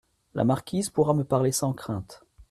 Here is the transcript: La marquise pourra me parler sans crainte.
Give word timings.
La 0.33 0.43
marquise 0.43 0.89
pourra 0.89 1.13
me 1.13 1.23
parler 1.23 1.51
sans 1.51 1.73
crainte. 1.73 2.25